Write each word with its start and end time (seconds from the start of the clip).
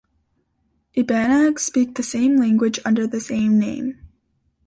Ibanags 0.97 1.59
speak 1.59 1.93
the 1.93 2.01
same 2.01 2.37
language 2.37 2.79
under 2.83 3.05
the 3.05 3.21
same 3.21 3.59
name. 3.59 3.99